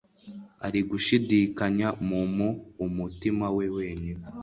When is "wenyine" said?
3.77-4.25